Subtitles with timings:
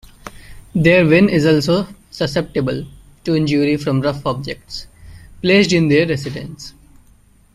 [0.73, 2.87] Their wen is also susceptible
[3.23, 4.87] to injury from rough objects
[5.43, 6.73] placed in their residence.